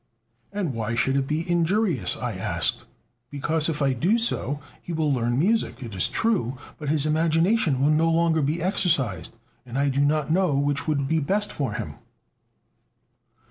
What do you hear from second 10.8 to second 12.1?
would be best for him."